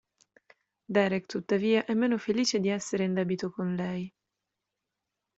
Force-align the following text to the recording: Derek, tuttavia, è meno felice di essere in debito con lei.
Derek, 0.87 1.27
tuttavia, 1.27 1.85
è 1.85 1.93
meno 1.93 2.17
felice 2.17 2.59
di 2.59 2.69
essere 2.69 3.03
in 3.03 3.13
debito 3.13 3.51
con 3.51 3.75
lei. 3.75 4.11